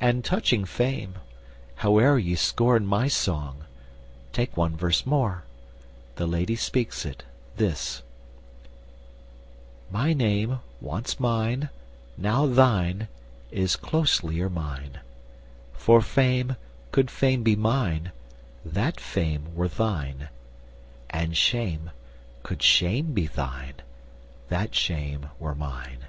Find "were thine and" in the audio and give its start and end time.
19.54-21.36